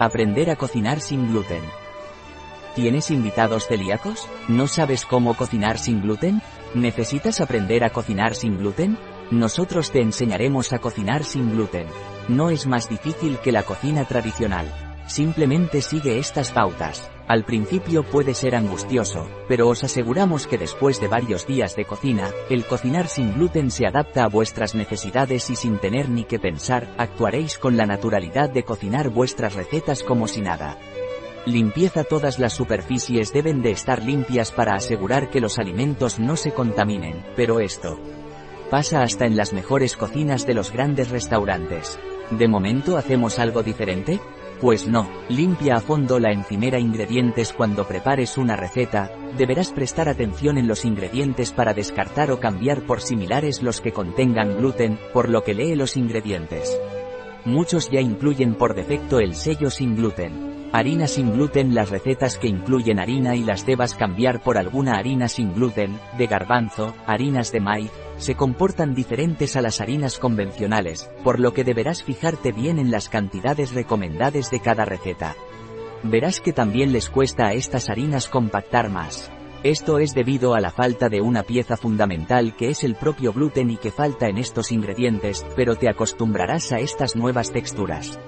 Aprender 0.00 0.48
a 0.50 0.54
cocinar 0.54 1.00
sin 1.00 1.28
gluten. 1.28 1.62
¿Tienes 2.76 3.10
invitados 3.10 3.66
celíacos? 3.66 4.28
¿No 4.46 4.68
sabes 4.68 5.04
cómo 5.04 5.34
cocinar 5.34 5.76
sin 5.76 6.02
gluten? 6.02 6.40
¿Necesitas 6.72 7.40
aprender 7.40 7.82
a 7.82 7.90
cocinar 7.90 8.36
sin 8.36 8.58
gluten? 8.58 8.96
Nosotros 9.32 9.90
te 9.90 10.00
enseñaremos 10.00 10.72
a 10.72 10.78
cocinar 10.78 11.24
sin 11.24 11.50
gluten. 11.50 11.88
No 12.28 12.50
es 12.50 12.68
más 12.68 12.88
difícil 12.88 13.38
que 13.38 13.50
la 13.50 13.64
cocina 13.64 14.04
tradicional. 14.04 14.72
Simplemente 15.08 15.82
sigue 15.82 16.20
estas 16.20 16.52
pautas. 16.52 17.10
Al 17.28 17.44
principio 17.44 18.04
puede 18.04 18.32
ser 18.32 18.56
angustioso, 18.56 19.28
pero 19.48 19.68
os 19.68 19.84
aseguramos 19.84 20.46
que 20.46 20.56
después 20.56 20.98
de 20.98 21.08
varios 21.08 21.46
días 21.46 21.76
de 21.76 21.84
cocina, 21.84 22.30
el 22.48 22.64
cocinar 22.64 23.06
sin 23.06 23.34
gluten 23.34 23.70
se 23.70 23.86
adapta 23.86 24.24
a 24.24 24.28
vuestras 24.28 24.74
necesidades 24.74 25.50
y 25.50 25.56
sin 25.56 25.78
tener 25.78 26.08
ni 26.08 26.24
que 26.24 26.38
pensar, 26.38 26.88
actuaréis 26.96 27.58
con 27.58 27.76
la 27.76 27.84
naturalidad 27.84 28.48
de 28.48 28.62
cocinar 28.62 29.10
vuestras 29.10 29.54
recetas 29.54 30.02
como 30.02 30.26
si 30.26 30.40
nada. 30.40 30.78
Limpieza 31.44 32.02
Todas 32.02 32.38
las 32.38 32.54
superficies 32.54 33.30
deben 33.30 33.60
de 33.60 33.72
estar 33.72 34.02
limpias 34.02 34.50
para 34.50 34.74
asegurar 34.74 35.28
que 35.28 35.40
los 35.40 35.58
alimentos 35.58 36.18
no 36.18 36.34
se 36.34 36.52
contaminen, 36.52 37.22
pero 37.36 37.60
esto 37.60 37.98
pasa 38.70 39.02
hasta 39.02 39.26
en 39.26 39.36
las 39.36 39.52
mejores 39.52 39.96
cocinas 39.96 40.46
de 40.46 40.54
los 40.54 40.72
grandes 40.72 41.10
restaurantes. 41.10 41.98
¿De 42.30 42.48
momento 42.48 42.96
hacemos 42.96 43.38
algo 43.38 43.62
diferente? 43.62 44.20
Pues 44.60 44.88
no, 44.88 45.08
limpia 45.28 45.76
a 45.76 45.80
fondo 45.80 46.18
la 46.18 46.32
encimera 46.32 46.80
ingredientes 46.80 47.52
cuando 47.52 47.86
prepares 47.86 48.36
una 48.36 48.56
receta, 48.56 49.12
deberás 49.36 49.70
prestar 49.70 50.08
atención 50.08 50.58
en 50.58 50.66
los 50.66 50.84
ingredientes 50.84 51.52
para 51.52 51.74
descartar 51.74 52.32
o 52.32 52.40
cambiar 52.40 52.82
por 52.82 53.00
similares 53.00 53.62
los 53.62 53.80
que 53.80 53.92
contengan 53.92 54.56
gluten, 54.56 54.98
por 55.12 55.28
lo 55.28 55.44
que 55.44 55.54
lee 55.54 55.76
los 55.76 55.96
ingredientes. 55.96 56.76
Muchos 57.44 57.88
ya 57.88 58.00
incluyen 58.00 58.56
por 58.56 58.74
defecto 58.74 59.20
el 59.20 59.36
sello 59.36 59.70
sin 59.70 59.94
gluten. 59.94 60.47
Harina 60.70 61.06
sin 61.06 61.32
gluten 61.32 61.74
Las 61.74 61.88
recetas 61.88 62.36
que 62.36 62.46
incluyen 62.46 62.98
harina 62.98 63.34
y 63.34 63.42
las 63.42 63.64
debas 63.64 63.94
cambiar 63.94 64.42
por 64.42 64.58
alguna 64.58 64.98
harina 64.98 65.26
sin 65.28 65.54
gluten, 65.54 65.98
de 66.18 66.26
garbanzo, 66.26 66.94
harinas 67.06 67.52
de 67.52 67.60
maíz, 67.60 67.90
se 68.18 68.34
comportan 68.34 68.94
diferentes 68.94 69.56
a 69.56 69.62
las 69.62 69.80
harinas 69.80 70.18
convencionales, 70.18 71.10
por 71.24 71.40
lo 71.40 71.54
que 71.54 71.64
deberás 71.64 72.02
fijarte 72.02 72.52
bien 72.52 72.78
en 72.78 72.90
las 72.90 73.08
cantidades 73.08 73.72
recomendadas 73.72 74.50
de 74.50 74.60
cada 74.60 74.84
receta. 74.84 75.36
Verás 76.02 76.40
que 76.40 76.52
también 76.52 76.92
les 76.92 77.08
cuesta 77.08 77.46
a 77.46 77.54
estas 77.54 77.88
harinas 77.88 78.28
compactar 78.28 78.90
más. 78.90 79.30
Esto 79.62 79.98
es 79.98 80.14
debido 80.14 80.54
a 80.54 80.60
la 80.60 80.70
falta 80.70 81.08
de 81.08 81.22
una 81.22 81.44
pieza 81.44 81.78
fundamental 81.78 82.54
que 82.54 82.68
es 82.68 82.84
el 82.84 82.94
propio 82.94 83.32
gluten 83.32 83.70
y 83.70 83.78
que 83.78 83.90
falta 83.90 84.28
en 84.28 84.36
estos 84.36 84.70
ingredientes, 84.70 85.46
pero 85.56 85.76
te 85.76 85.88
acostumbrarás 85.88 86.72
a 86.72 86.78
estas 86.78 87.16
nuevas 87.16 87.52
texturas. 87.52 88.18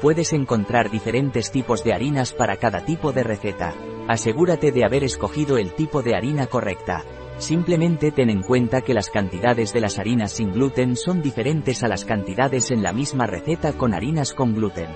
Puedes 0.00 0.32
encontrar 0.32 0.90
diferentes 0.90 1.50
tipos 1.50 1.84
de 1.84 1.92
harinas 1.92 2.32
para 2.32 2.56
cada 2.56 2.86
tipo 2.86 3.12
de 3.12 3.22
receta. 3.22 3.74
Asegúrate 4.08 4.72
de 4.72 4.82
haber 4.82 5.04
escogido 5.04 5.58
el 5.58 5.74
tipo 5.74 6.02
de 6.02 6.14
harina 6.14 6.46
correcta. 6.46 7.04
Simplemente 7.36 8.10
ten 8.10 8.30
en 8.30 8.42
cuenta 8.42 8.80
que 8.80 8.94
las 8.94 9.10
cantidades 9.10 9.74
de 9.74 9.80
las 9.80 9.98
harinas 9.98 10.32
sin 10.32 10.52
gluten 10.52 10.96
son 10.96 11.20
diferentes 11.20 11.82
a 11.82 11.88
las 11.88 12.06
cantidades 12.06 12.70
en 12.70 12.82
la 12.82 12.94
misma 12.94 13.26
receta 13.26 13.74
con 13.74 13.92
harinas 13.92 14.32
con 14.32 14.54
gluten. 14.54 14.88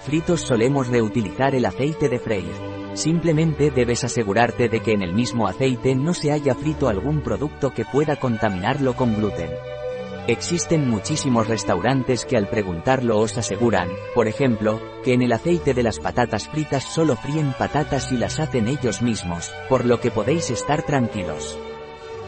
Fritos 0.00 0.40
solemos 0.40 0.88
reutilizar 0.88 1.54
el 1.54 1.66
aceite 1.66 2.08
de 2.08 2.18
freír. 2.18 2.52
Simplemente 2.94 3.70
debes 3.70 4.02
asegurarte 4.02 4.70
de 4.70 4.80
que 4.80 4.92
en 4.92 5.02
el 5.02 5.12
mismo 5.12 5.46
aceite 5.46 5.94
no 5.94 6.14
se 6.14 6.32
haya 6.32 6.54
frito 6.54 6.88
algún 6.88 7.20
producto 7.20 7.70
que 7.70 7.84
pueda 7.84 8.16
contaminarlo 8.16 8.94
con 8.94 9.14
gluten. 9.14 9.50
Existen 10.28 10.88
muchísimos 10.88 11.48
restaurantes 11.48 12.24
que 12.24 12.36
al 12.36 12.48
preguntarlo 12.48 13.18
os 13.18 13.36
aseguran, 13.38 13.88
por 14.14 14.28
ejemplo, 14.28 14.80
que 15.02 15.14
en 15.14 15.22
el 15.22 15.32
aceite 15.32 15.74
de 15.74 15.82
las 15.82 15.98
patatas 15.98 16.48
fritas 16.48 16.84
solo 16.84 17.16
fríen 17.16 17.52
patatas 17.58 18.12
y 18.12 18.16
las 18.16 18.38
hacen 18.38 18.68
ellos 18.68 19.02
mismos, 19.02 19.52
por 19.68 19.84
lo 19.84 19.98
que 19.98 20.12
podéis 20.12 20.50
estar 20.50 20.82
tranquilos. 20.82 21.58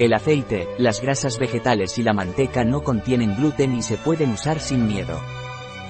El 0.01 0.13
aceite, 0.13 0.67
las 0.77 1.01
grasas 1.01 1.39
vegetales 1.39 1.97
y 1.99 2.03
la 2.03 2.13
manteca 2.13 2.65
no 2.65 2.83
contienen 2.83 3.37
gluten 3.37 3.77
y 3.77 3.83
se 3.83 3.97
pueden 3.97 4.33
usar 4.33 4.59
sin 4.59 4.89
miedo. 4.89 5.21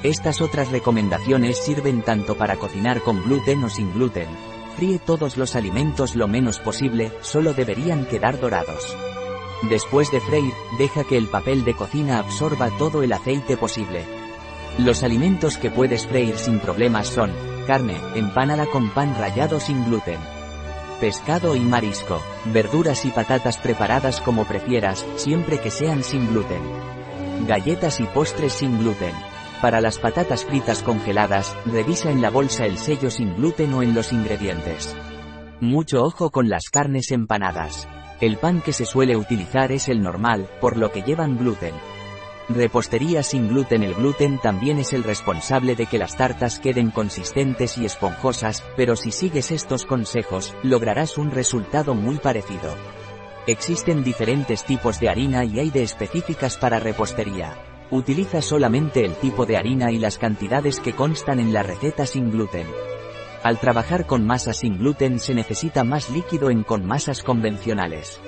Estas 0.03 0.43
otras 0.43 0.71
recomendaciones 0.71 1.57
sirven 1.57 2.03
tanto 2.03 2.37
para 2.37 2.57
cocinar 2.57 3.01
con 3.01 3.25
gluten 3.25 3.65
o 3.65 3.71
sin 3.71 3.95
gluten. 3.95 4.29
Fríe 4.77 4.99
todos 4.99 5.39
los 5.39 5.57
alimentos 5.57 6.17
lo 6.17 6.29
menos 6.29 6.59
posible, 6.59 7.13
solo 7.23 7.55
deberían 7.55 8.05
quedar 8.05 8.39
dorados. 8.39 8.95
Después 9.63 10.11
de 10.11 10.21
freír, 10.21 10.53
deja 10.79 11.05
que 11.05 11.17
el 11.17 11.29
papel 11.29 11.65
de 11.65 11.75
cocina 11.75 12.19
absorba 12.19 12.71
todo 12.79 13.03
el 13.03 13.13
aceite 13.13 13.57
posible. 13.57 14.05
Los 14.79 15.03
alimentos 15.03 15.57
que 15.57 15.71
puedes 15.71 16.07
freír 16.07 16.37
sin 16.37 16.59
problemas 16.59 17.07
son, 17.07 17.31
carne, 17.67 17.97
empánada 18.15 18.67
con 18.67 18.91
pan 18.91 19.15
rallado 19.19 19.61
sin 19.61 19.85
gluten. 19.85 20.19
Pescado 21.01 21.57
y 21.57 21.61
marisco, 21.61 22.21
verduras 22.47 23.05
y 23.05 23.11
patatas 23.11 23.59
preparadas 23.59 24.21
como 24.21 24.45
prefieras, 24.45 25.05
siempre 25.17 25.59
que 25.59 25.71
sean 25.71 26.03
sin 26.03 26.29
gluten. 26.29 26.63
Galletas 27.47 28.01
y 28.01 28.05
postres 28.05 28.53
sin 28.53 28.79
gluten. 28.79 29.15
Para 29.61 29.81
las 29.81 29.99
patatas 29.99 30.45
fritas 30.45 30.83
congeladas, 30.83 31.57
revisa 31.65 32.11
en 32.11 32.21
la 32.21 32.31
bolsa 32.31 32.67
el 32.67 32.77
sello 32.77 33.11
sin 33.11 33.35
gluten 33.37 33.73
o 33.75 33.83
en 33.83 33.95
los 33.95 34.13
ingredientes. 34.13 34.95
Mucho 35.61 36.03
ojo 36.03 36.31
con 36.31 36.49
las 36.49 36.69
carnes 36.71 37.11
empanadas. 37.13 37.89
El 38.25 38.39
pan 38.39 38.63
que 38.63 38.73
se 38.73 38.87
suele 38.87 39.19
utilizar 39.19 39.71
es 39.71 39.91
el 39.91 40.03
normal, 40.03 40.49
por 40.59 40.79
lo 40.79 40.91
que 40.91 41.03
llevan 41.03 41.37
gluten. 41.37 41.75
Repostería 42.49 43.23
sin 43.23 43.51
gluten 43.51 43.83
El 43.83 43.93
gluten 43.93 44.39
también 44.39 44.79
es 44.79 44.95
el 44.95 45.05
responsable 45.05 45.77
de 45.77 45.85
que 45.85 45.99
las 45.99 46.17
tartas 46.17 46.59
queden 46.59 46.91
consistentes 46.91 47.77
y 47.77 47.85
esponjosas, 47.85 48.65
pero 48.79 48.97
si 48.97 49.11
sigues 49.11 49.51
estos 49.51 49.85
consejos, 49.85 50.55
lograrás 50.63 51.19
un 51.19 51.33
resultado 51.33 51.95
muy 51.95 52.17
parecido. 52.17 52.75
Existen 53.47 54.03
diferentes 54.03 54.65
tipos 54.65 55.01
de 55.01 55.11
harina 55.11 55.45
y 55.45 55.61
hay 55.61 55.69
de 55.69 55.83
específicas 55.83 56.57
para 56.57 56.81
repostería. 56.81 57.53
Utiliza 57.91 58.41
solamente 58.41 59.05
el 59.05 59.17
tipo 59.17 59.45
de 59.45 59.59
harina 59.59 59.93
y 59.93 59.99
las 59.99 60.17
cantidades 60.17 60.81
que 60.81 60.95
constan 60.95 61.41
en 61.41 61.53
la 61.53 61.63
receta 61.63 62.07
sin 62.07 62.31
gluten. 62.31 62.67
Al 63.45 63.61
trabajar 63.61 64.07
con 64.07 64.27
masas 64.27 64.57
sin 64.57 64.79
gluten 64.79 65.21
se 65.21 65.35
necesita 65.35 65.85
más 65.85 66.09
líquido 66.09 66.49
en 66.49 66.63
con 66.63 66.87
masas 66.87 67.23
convencionales. 67.23 68.19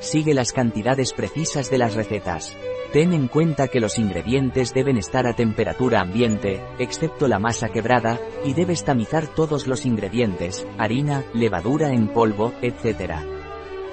Sigue 0.00 0.34
las 0.34 0.52
cantidades 0.52 1.12
precisas 1.12 1.70
de 1.70 1.78
las 1.78 1.94
recetas. 1.94 2.56
Ten 2.92 3.12
en 3.12 3.28
cuenta 3.28 3.68
que 3.68 3.78
los 3.78 4.00
ingredientes 4.00 4.74
deben 4.74 4.96
estar 4.96 5.28
a 5.28 5.36
temperatura 5.36 6.00
ambiente, 6.00 6.60
excepto 6.80 7.28
la 7.28 7.38
masa 7.38 7.68
quebrada, 7.68 8.18
y 8.44 8.52
debes 8.52 8.82
tamizar 8.82 9.28
todos 9.28 9.68
los 9.68 9.86
ingredientes, 9.86 10.66
harina, 10.76 11.22
levadura 11.34 11.92
en 11.92 12.08
polvo, 12.08 12.52
etc. 12.60 13.12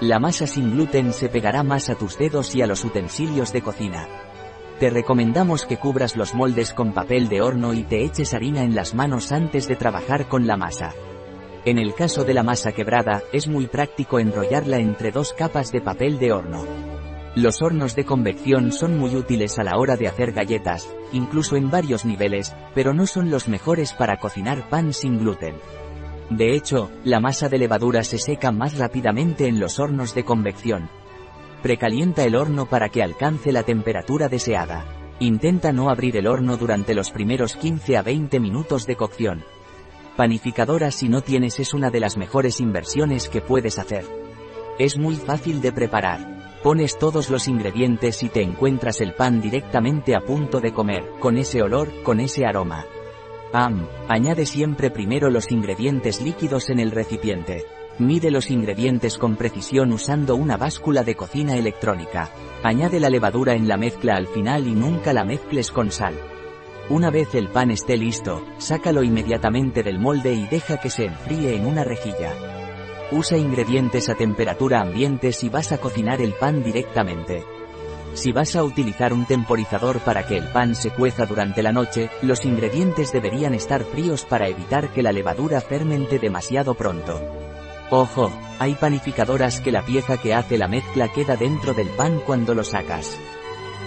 La 0.02 0.18
masa 0.18 0.48
sin 0.48 0.72
gluten 0.72 1.14
se 1.14 1.30
pegará 1.30 1.62
más 1.62 1.92
a 1.92 1.96
tus 1.96 2.18
dedos 2.18 2.56
y 2.56 2.64
a 2.64 2.68
los 2.68 2.84
utensilios 2.84 3.54
de 3.54 3.62
cocina. 3.62 4.25
Te 4.80 4.90
recomendamos 4.90 5.66
que 5.66 5.78
cubras 5.78 6.18
los 6.18 6.34
moldes 6.36 6.74
con 6.74 6.92
papel 6.92 7.30
de 7.30 7.42
horno 7.42 7.74
y 7.74 7.84
te 7.84 8.04
eches 8.04 8.34
harina 8.34 8.64
en 8.64 8.76
las 8.76 8.94
manos 8.94 9.32
antes 9.32 9.70
de 9.70 9.78
trabajar 9.78 10.28
con 10.28 10.48
la 10.48 10.58
masa. 10.58 10.94
En 11.64 11.80
el 11.80 11.96
caso 11.96 12.26
de 12.26 12.34
la 12.34 12.44
masa 12.44 12.74
quebrada, 12.74 13.24
es 13.32 13.48
muy 13.48 13.68
práctico 13.68 14.20
enrollarla 14.20 14.80
entre 14.80 15.12
dos 15.12 15.32
capas 15.32 15.72
de 15.72 15.80
papel 15.80 16.20
de 16.20 16.34
horno. 16.34 16.66
Los 17.36 17.62
hornos 17.62 17.96
de 17.96 18.04
convección 18.04 18.74
son 18.74 18.98
muy 18.98 19.16
útiles 19.16 19.58
a 19.60 19.64
la 19.64 19.78
hora 19.78 19.96
de 19.96 20.10
hacer 20.10 20.34
galletas, 20.34 20.94
incluso 21.14 21.56
en 21.56 21.72
varios 21.72 22.04
niveles, 22.04 22.54
pero 22.74 22.94
no 22.94 23.08
son 23.08 23.30
los 23.30 23.48
mejores 23.48 23.94
para 23.94 24.18
cocinar 24.18 24.70
pan 24.70 24.92
sin 24.92 25.20
gluten. 25.20 25.56
De 26.30 26.54
hecho, 26.54 26.92
la 27.06 27.22
masa 27.22 27.48
de 27.48 27.60
levadura 27.60 28.04
se 28.04 28.18
seca 28.18 28.52
más 28.52 28.78
rápidamente 28.78 29.48
en 29.48 29.60
los 29.60 29.80
hornos 29.80 30.14
de 30.16 30.26
convección, 30.26 30.90
Precalienta 31.62 32.24
el 32.24 32.36
horno 32.36 32.68
para 32.68 32.90
que 32.90 33.02
alcance 33.02 33.52
la 33.52 33.64
temperatura 33.64 34.30
deseada. 34.30 34.86
Intenta 35.20 35.72
no 35.72 35.90
abrir 35.90 36.18
el 36.18 36.28
horno 36.28 36.58
durante 36.58 36.94
los 36.94 37.12
primeros 37.12 37.56
15 37.56 37.98
a 37.98 38.02
20 38.02 38.40
minutos 38.40 38.86
de 38.86 38.96
cocción. 38.96 39.44
Panificadora 40.16 40.92
si 40.92 41.10
no 41.10 41.22
tienes 41.22 41.60
es 41.60 41.74
una 41.74 41.90
de 41.90 42.00
las 42.00 42.18
mejores 42.18 42.62
inversiones 42.62 43.28
que 43.30 43.42
puedes 43.42 43.80
hacer. 43.80 44.06
Es 44.78 44.98
muy 44.98 45.16
fácil 45.16 45.62
de 45.62 45.72
preparar. 45.72 46.60
Pones 46.64 46.98
todos 46.98 47.30
los 47.30 47.48
ingredientes 47.48 48.24
y 48.24 48.30
te 48.30 48.42
encuentras 48.42 49.00
el 49.00 49.14
pan 49.14 49.40
directamente 49.40 50.16
a 50.16 50.22
punto 50.22 50.60
de 50.60 50.74
comer, 50.74 51.04
con 51.20 51.38
ese 51.38 51.62
olor, 51.62 52.02
con 52.04 52.20
ese 52.20 52.46
aroma. 52.46 52.86
Am, 53.54 53.88
añade 54.10 54.46
siempre 54.46 54.90
primero 54.90 55.30
los 55.30 55.52
ingredientes 55.52 56.22
líquidos 56.22 56.70
en 56.70 56.80
el 56.80 56.92
recipiente. 56.92 57.66
Mide 57.98 58.30
los 58.30 58.52
ingredientes 58.52 59.18
con 59.18 59.38
precisión 59.38 59.94
usando 59.94 60.36
una 60.36 60.58
báscula 60.58 61.04
de 61.04 61.16
cocina 61.16 61.56
electrónica. 61.56 62.30
Añade 62.62 63.00
la 63.00 63.10
levadura 63.10 63.56
en 63.56 63.70
la 63.70 63.78
mezcla 63.78 64.16
al 64.16 64.28
final 64.28 64.68
y 64.68 64.76
nunca 64.76 65.14
la 65.14 65.24
mezcles 65.24 65.72
con 65.72 65.92
sal. 65.92 66.14
Una 66.90 67.10
vez 67.10 67.34
el 67.36 67.48
pan 67.48 67.72
esté 67.72 67.96
listo, 67.96 68.44
sácalo 68.58 69.02
inmediatamente 69.02 69.82
del 69.82 69.98
molde 69.98 70.34
y 70.34 70.46
deja 70.46 70.78
que 70.78 70.90
se 70.90 71.06
enfríe 71.06 71.56
en 71.56 71.66
una 71.66 71.86
rejilla. 71.86 72.34
Usa 73.12 73.38
ingredientes 73.38 74.10
a 74.10 74.16
temperatura 74.16 74.82
ambiente 74.82 75.32
si 75.32 75.48
vas 75.48 75.72
a 75.72 75.78
cocinar 75.78 76.20
el 76.20 76.34
pan 76.34 76.64
directamente. 76.64 77.46
Si 78.14 78.34
vas 78.34 78.58
a 78.58 78.64
utilizar 78.66 79.14
un 79.14 79.26
temporizador 79.26 80.00
para 80.00 80.28
que 80.28 80.38
el 80.38 80.50
pan 80.50 80.76
se 80.76 80.90
cueza 80.90 81.26
durante 81.26 81.64
la 81.64 81.72
noche, 81.72 82.10
los 82.22 82.44
ingredientes 82.44 83.14
deberían 83.14 83.54
estar 83.54 83.86
fríos 83.86 84.26
para 84.26 84.50
evitar 84.50 84.90
que 84.90 85.02
la 85.02 85.14
levadura 85.14 85.62
fermente 85.62 86.20
demasiado 86.20 86.74
pronto. 86.74 87.45
Ojo, 87.90 88.32
hay 88.60 88.74
panificadoras 88.74 89.62
que 89.62 89.72
la 89.72 89.86
pieza 89.86 90.18
que 90.18 90.34
hace 90.34 90.58
la 90.58 90.68
mezcla 90.68 91.12
queda 91.12 91.36
dentro 91.36 91.74
del 91.74 91.90
pan 91.90 92.20
cuando 92.26 92.56
lo 92.56 92.64
sacas. 92.64 93.18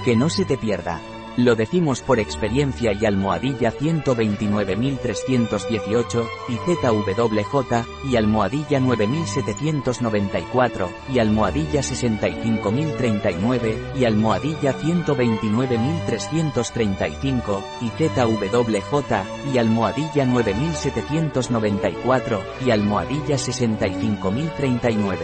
Que 0.04 0.14
no 0.14 0.30
se 0.30 0.44
te 0.44 0.56
pierda. 0.56 1.00
Lo 1.38 1.54
decimos 1.54 2.00
por 2.00 2.18
experiencia 2.18 2.92
y 3.00 3.06
almohadilla 3.06 3.72
129318, 3.80 6.28
y 6.48 6.56
ZWJ, 6.56 7.84
y 8.10 8.16
almohadilla 8.16 8.80
9794, 8.80 10.90
y 11.14 11.20
almohadilla 11.20 11.84
65039, 11.84 13.78
y 13.94 14.04
almohadilla 14.04 14.74
129335, 14.82 17.62
y 17.82 17.90
ZWJ, 17.90 19.54
y 19.54 19.58
almohadilla 19.58 20.26
9794, 20.26 22.42
y 22.66 22.72
almohadilla 22.72 23.38
65039. 23.38 25.20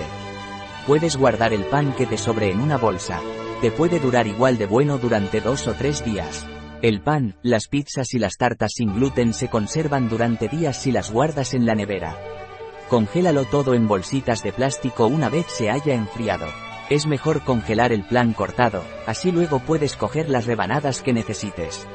Puedes 0.87 1.17
guardar 1.17 1.53
el 1.53 1.65
pan 1.65 1.93
que 1.93 2.07
te 2.07 2.17
sobre 2.17 2.53
en 2.53 2.61
una 2.61 2.77
bolsa. 2.77 3.21
Te 3.61 3.71
puede 3.71 3.99
durar 3.99 4.27
igual 4.27 4.59
de 4.59 4.67
bueno 4.67 4.99
durante 4.99 5.41
dos 5.41 5.67
o 5.67 5.75
tres 5.75 6.05
días. 6.05 6.47
El 6.83 7.01
pan, 7.01 7.37
las 7.43 7.67
pizzas 7.69 8.13
y 8.13 8.19
las 8.19 8.37
tartas 8.37 8.73
sin 8.75 8.95
gluten 8.95 9.33
se 9.33 9.49
conservan 9.49 10.09
durante 10.09 10.49
días 10.49 10.77
si 10.77 10.93
las 10.93 11.11
guardas 11.11 11.55
en 11.55 11.65
la 11.65 11.75
nevera. 11.75 12.19
Congélalo 12.91 13.47
todo 13.47 13.73
en 13.73 13.89
bolsitas 13.89 14.43
de 14.43 14.53
plástico 14.53 15.07
una 15.07 15.31
vez 15.31 15.47
se 15.49 15.71
haya 15.71 15.95
enfriado. 15.95 16.47
Es 16.91 17.07
mejor 17.07 17.43
congelar 17.43 17.93
el 17.93 18.05
plan 18.05 18.35
cortado, 18.35 18.83
así 19.07 19.33
luego 19.33 19.61
puedes 19.61 19.97
coger 19.97 20.29
las 20.29 20.45
rebanadas 20.45 21.01
que 21.01 21.15
necesites. 21.15 21.87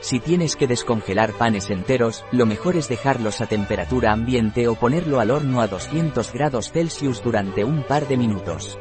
Si 0.00 0.18
tienes 0.18 0.56
que 0.56 0.66
descongelar 0.66 1.32
panes 1.32 1.68
enteros, 1.68 2.24
lo 2.32 2.46
mejor 2.46 2.76
es 2.76 2.88
dejarlos 2.88 3.42
a 3.42 3.46
temperatura 3.46 4.12
ambiente 4.12 4.66
o 4.66 4.74
ponerlo 4.74 5.20
al 5.20 5.30
horno 5.30 5.60
a 5.60 5.68
200 5.68 6.32
grados 6.32 6.72
Celsius 6.72 7.22
durante 7.22 7.64
un 7.64 7.82
par 7.82 8.08
de 8.08 8.16
minutos. 8.16 8.78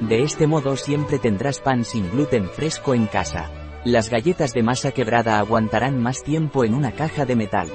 De 0.00 0.22
este 0.22 0.46
modo 0.46 0.76
siempre 0.76 1.18
tendrás 1.18 1.60
pan 1.60 1.84
sin 1.84 2.10
gluten 2.10 2.48
fresco 2.48 2.94
en 2.94 3.06
casa. 3.06 3.50
Las 3.84 4.08
galletas 4.08 4.54
de 4.54 4.62
masa 4.62 4.92
quebrada 4.92 5.38
aguantarán 5.38 6.02
más 6.02 6.22
tiempo 6.22 6.64
en 6.64 6.72
una 6.74 6.92
caja 6.92 7.26
de 7.26 7.36
metal. 7.36 7.68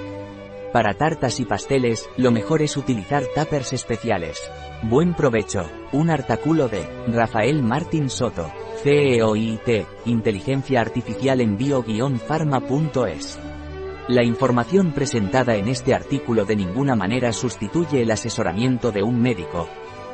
Para 0.74 0.96
tartas 0.96 1.40
y 1.40 1.46
pasteles, 1.46 2.10
lo 2.18 2.32
mejor 2.32 2.64
es 2.64 2.78
utilizar 2.78 3.24
tuppers 3.36 3.74
especiales. 3.74 4.42
Buen 4.82 5.14
provecho. 5.14 5.70
Un 5.92 6.10
artículo 6.10 6.68
de 6.68 6.86
Rafael 7.08 7.62
Martín 7.62 8.10
Soto. 8.10 8.52
CEOIT, 8.84 9.86
Inteligencia 10.06 10.82
Artificial 10.82 11.42
en 11.42 11.58
bio-pharma.es. 11.58 13.40
La 14.08 14.24
información 14.24 14.94
presentada 14.94 15.56
en 15.56 15.68
este 15.68 15.94
artículo 15.94 16.46
de 16.46 16.56
ninguna 16.56 16.96
manera 16.96 17.32
sustituye 17.34 18.02
el 18.02 18.12
asesoramiento 18.12 18.92
de 18.92 19.02
un 19.02 19.20
médico, 19.20 19.68